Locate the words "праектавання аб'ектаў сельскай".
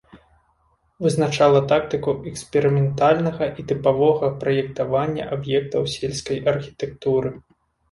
4.41-6.45